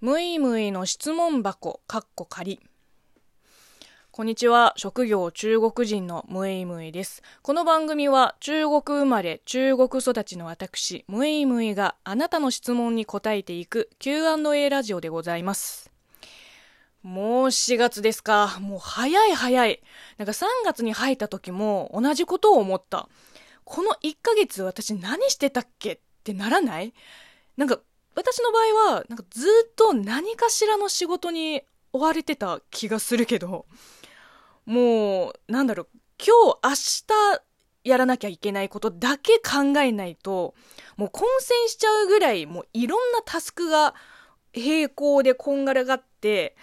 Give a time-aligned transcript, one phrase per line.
[0.00, 2.58] むいむいの質問箱、かっこ仮。
[4.10, 4.72] こんにちは。
[4.78, 7.22] 職業中国人のムイムイです。
[7.42, 15.90] この番組は中国生まれ、中国育ちの私、ムイムイがあなたの質問に答えていく Q&A ラジオでございます。
[17.02, 18.56] もう4月ですか。
[18.58, 19.82] もう早い早い。
[20.16, 23.06] なんか3月に入った時も同じことを思った。
[23.64, 26.94] この1ヶ月私何してたっけってならない？
[27.58, 27.80] なんか
[28.14, 33.66] 私の場合は、なんかずっと何かしらの仕事に追われてた気がするけど、
[34.66, 35.88] もう、なんだろう、
[36.18, 37.42] 今日、明日
[37.84, 40.54] やらなきゃいけないことだけ考えないと、
[40.96, 43.94] もう混戦しちゃうぐらい、もういろんなタスクが
[44.54, 46.56] 並行でこんがらがって、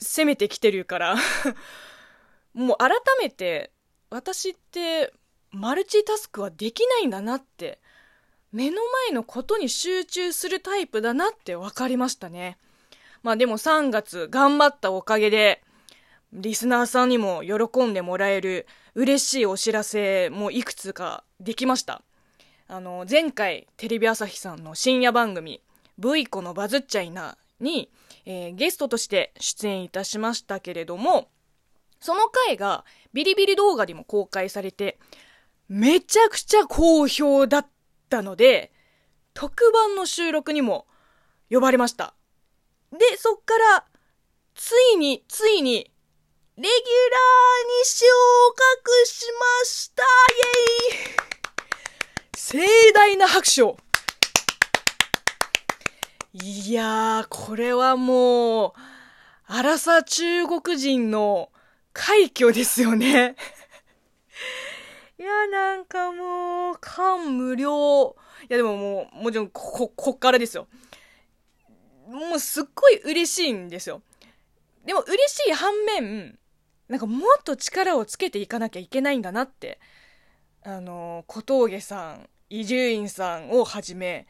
[0.00, 1.16] 攻めてきてるから
[2.54, 3.72] もう改めて、
[4.10, 5.12] 私って
[5.50, 7.80] マルチタスクはできないんだなって
[8.52, 8.76] 目の
[9.06, 12.56] 前のことに集中するタイプだなって分かりましたね。
[13.22, 15.62] まあでも3月頑張ったおかげで、
[16.32, 22.02] リスナーさんにも喜んでもらえる嬉しいお知らせもいくつかできました。
[22.68, 25.62] あの、前回テレビ朝日さんの深夜番組、
[25.98, 27.90] ブイコのバズっちゃいなに、
[28.24, 31.28] えー、ゲストとして出演いたしましたけれども、
[32.00, 34.98] その回がビリビリ動画でも公開されて、
[35.68, 37.77] めちゃくちゃ好評だった
[38.08, 38.72] ったので、
[39.34, 40.86] 特番の収録にも
[41.50, 42.14] 呼ばれました。
[42.90, 43.84] で、そっから、
[44.54, 45.92] ついに、ついに、
[46.56, 46.70] レギュラー
[47.68, 48.06] に昇
[48.56, 49.26] 格し
[49.60, 50.02] ました。
[50.02, 51.18] イェイ。
[52.34, 53.76] 盛大な拍手を。
[56.32, 58.72] いやー、これはもう、
[59.46, 61.50] 荒さ中国人の
[61.92, 63.36] 快挙ですよね。
[65.18, 68.14] いや、なんかもう、感無量。
[68.42, 70.68] いや、でももう、もちろん、こ、こ、っからですよ。
[72.06, 74.00] もうすっごい嬉しいんですよ。
[74.86, 76.38] でも嬉しい反面、
[76.86, 79.80] なんかもっと力をつけていかなきゃいけないんだなって、
[80.62, 84.28] あの、小峠さん、伊集院さんをはじめ、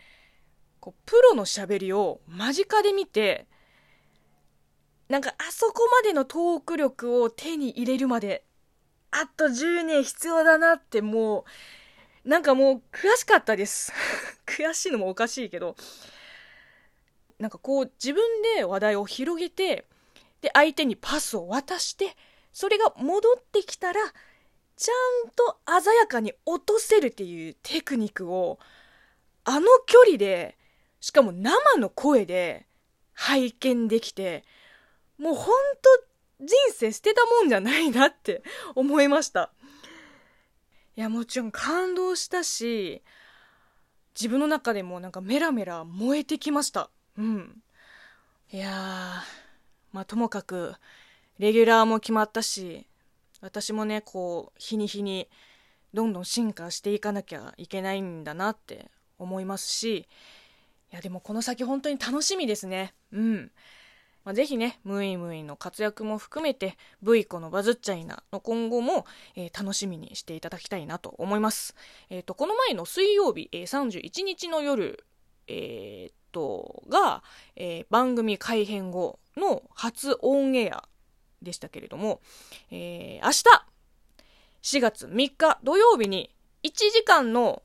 [0.80, 3.46] こう、プロの喋りを間近で見て、
[5.10, 8.44] なんかあそこまでのトーク力を手に入れるまで
[9.10, 11.44] あと10年必要だなっても
[12.24, 13.92] う、なんかもう悔しかったです。
[14.46, 15.76] 悔しいのもおかしいけど、
[17.38, 19.86] なんかこう自分で話題を広げて、
[20.40, 22.16] で、相手にパスを渡して、
[22.52, 24.00] それが戻ってきたら、
[24.76, 24.92] ちゃ
[25.26, 28.58] んと鮮やかに落とせるっていうテクニックを、
[29.44, 30.56] あの距離で、
[31.00, 32.66] しかも生の声で
[33.14, 34.44] 拝見できて、
[35.18, 35.46] もうほん
[35.76, 36.07] と
[36.40, 38.42] 人生捨てたもんじゃないなって
[38.74, 39.52] 思いました。
[40.96, 43.02] いや、もちろん感動したし、
[44.14, 46.90] 自分の中でもなんかメラメラ燃えてきました。
[47.16, 47.62] うん。
[48.50, 48.74] いやー、
[49.92, 50.74] まあともかく、
[51.38, 52.86] レギュラーも決まったし、
[53.40, 55.28] 私もね、こう、日に日に
[55.94, 60.08] どんどん進化していかなきゃいけないんだなって思いますし、
[60.92, 62.94] いやでもこの先本当に楽しみですね。
[63.12, 63.52] うん。
[64.28, 69.06] まあ、ぜひね、ムイムイの活躍も含めて、ブイコのバズっちゃいなの今後も、
[69.36, 71.74] えー、楽しみにしていただきたいなと思います。
[72.10, 75.02] えっ、ー、と、この前の水曜日、えー、31日の夜、
[75.46, 77.22] えー、っと、が、
[77.56, 80.86] え番組改編後の初オンエア
[81.40, 82.20] でしたけれども、
[82.70, 83.44] え明日、
[84.62, 87.62] 4月3日土曜日に1時間の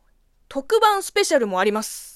[0.48, 2.13] 特番スペシャルもあります。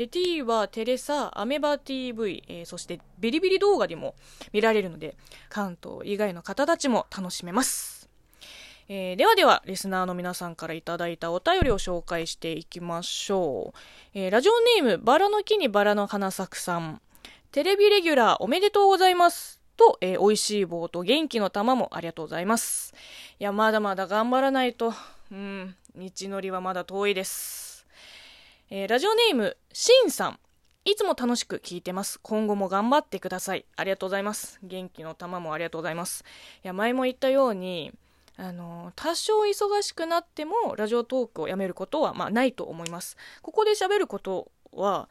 [0.00, 4.14] で、T はテレサ、アメバ TV、えー、そしてビリビリ動画でも
[4.50, 5.14] 見られるので、
[5.50, 8.08] 関東以外の方たちも楽しめます。
[8.88, 13.78] えー、ではでは、リスナーの皆さんからいただいたお便りを紹介していきましょう。
[14.14, 14.52] えー、ラジオ
[14.82, 17.02] ネーム、バラの木にバラの花咲くさん。
[17.52, 19.60] テレビレギュラーおめでとうございます。
[19.76, 22.94] と、えー、美味しい棒と元気の玉もありがとうございます。
[23.38, 24.94] いや、まだまだ頑張らないと、
[25.30, 27.69] うん、道のりはまだ遠いです。
[28.72, 30.38] えー、ラジオネーム、しんさん。
[30.84, 32.20] いつも楽しく聞いてます。
[32.22, 33.64] 今後も頑張ってください。
[33.74, 34.60] ありがとうございます。
[34.62, 36.24] 元気の玉もありがとうございます。
[36.62, 37.90] いや、前も言ったように、
[38.36, 43.16] あの、多少忙しくなっても、ラジオトークをやめることは、まあ、ないと思います。
[43.42, 45.08] ここで喋ることは、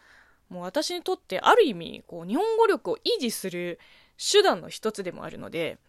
[0.47, 3.77] もう私にとってある意味、こう、日本語力を維持する
[4.17, 5.79] 手段の一つでもあるので、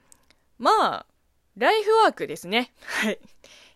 [0.59, 1.07] まあ、
[1.57, 2.73] ライフワークですね。
[2.83, 3.21] はい。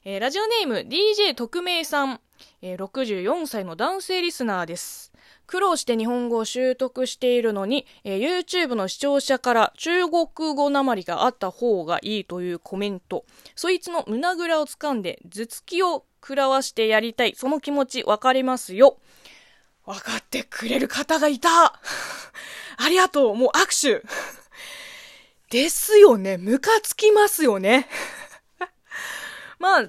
[0.05, 2.21] えー、ラジオネーム DJ 特命さん。
[2.63, 5.13] えー、64歳の男性リスナーです。
[5.47, 13.25] 苦労して日本語を習得しているのに、えー、YouTube の視聴者から中国語なまりがあった方がいいというコメント。
[13.55, 17.35] そいつの胸ぐらを掴んで頭突きを食らわしてやりたい。
[17.37, 18.99] その気持ちわかりますよ。
[19.85, 21.51] わかってくれる方がいた
[22.79, 24.07] ありがとうもう握手
[25.51, 26.39] ですよね。
[26.39, 27.89] ムカつきますよね。
[29.59, 29.85] まあ、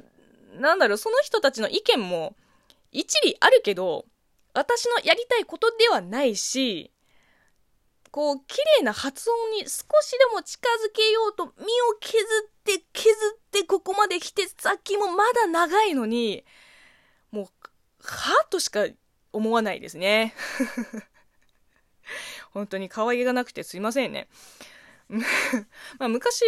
[0.54, 2.36] なんだろう、その人たちの意見も
[2.96, 4.06] 一理あるけど、
[4.54, 6.92] 私のやりたいことではないし、
[8.10, 9.66] こう、綺麗な発音に少
[10.02, 11.66] しでも近づけようと身を
[12.00, 16.46] 削って削ってここまで来て先もまだ長いのに、
[17.32, 17.46] もう、
[18.02, 18.86] はぁとしか
[19.34, 20.34] 思わないですね。
[22.54, 24.30] 本当に可愛げがなくてすいませんね。
[26.00, 26.46] まあ昔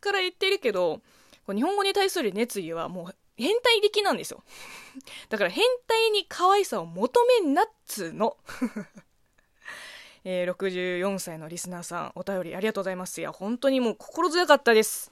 [0.00, 1.00] から言ってるけど、
[1.46, 4.42] 日本語に対する熱意はもう変態的なんですよ。
[5.30, 8.36] だから変態に可愛さを求めんなっつーの。
[10.24, 13.20] えー、64歳のリスナーさん、お便りありがとうございます。
[13.20, 15.10] いや、本当にもう心強かったです。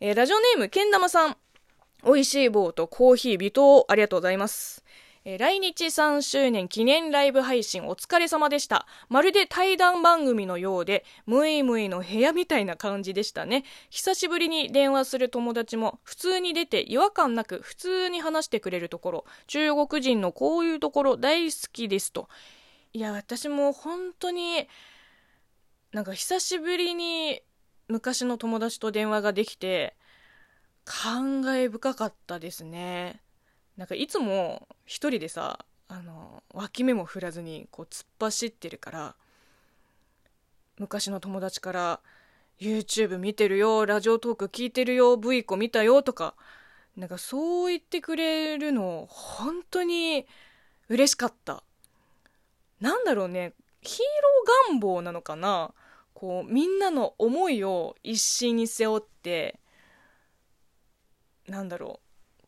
[0.00, 1.36] えー、ラジオネーム、けん玉さん。
[2.04, 4.83] 美味しい棒とコーヒー微糖ありがとうございます。
[5.26, 8.86] えー、来日3周年記念ライブ配信お疲れ様でした。
[9.08, 13.64] まるで対談番組のようで、むいむいの部屋みたいな感じでしたね。
[13.88, 22.28] 久しぶりに電話する友達も普通に出て違和感なく普通に話してくれるところ、中国人のこういうところ大好きですと。
[22.92, 24.68] いや、私も本当に、
[25.92, 27.40] なんか久しぶりに
[27.88, 29.96] 昔の友達と電話ができて、
[30.84, 33.23] 感慨深かったですね。
[33.76, 39.14] なんかいつも一人でさあの脇目も振らずにこう突っ走ってるから
[40.78, 42.00] 昔の友達から
[42.60, 46.34] 「YouTube 見てるよラジオトーク聞いてるよ V 子見たよ」とか
[46.96, 50.26] なんかそう言ってくれるの本当に
[50.88, 51.64] 嬉しかった。
[52.80, 55.72] なんだろうねヒーロー願望なのかな
[56.12, 59.58] こうみんなの思いを一心に背負って
[61.48, 62.03] なんだろう。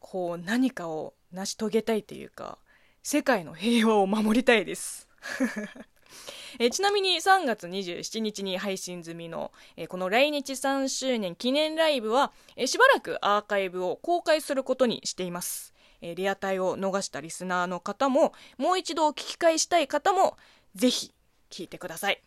[0.08, 2.58] こう何かを成し遂げたいというか
[3.02, 5.08] 世界の平和を守りたいです
[6.60, 15.74] えちなみに3月27日に配信済みの、えこの来日3周年記念ライブは、えしばらくアーカイブを公開することにしています。
[16.00, 20.38] えリアタイを逃したリスナーの方も、もう一度聞き返したい方も、
[20.74, 21.12] ぜひ
[21.50, 22.22] 聞いてください。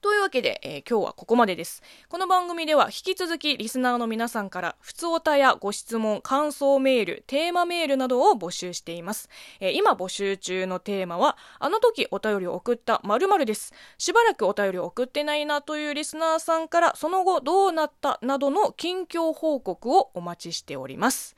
[0.00, 1.82] というわけで、えー、今日はここまでです。
[2.08, 9.28] この番組では引き続きリスナーの皆さんから、普通おたやご質問、感想メール、テーマメールなどを募集しています。
[9.58, 13.74] えー、今募集中のテーマは、あの時お便りを送った〇〇です。
[13.98, 21.34] しばらくお便りを送ってないなというリスナーさんから、その後どうなったなどの近況報告をお待ちしております。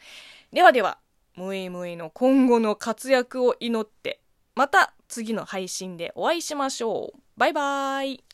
[0.53, 0.99] ではでは、
[1.35, 4.21] むいむいの今後の活躍を祈って、
[4.55, 7.19] また次の配信でお会いしましょう。
[7.39, 8.25] バイバーイ。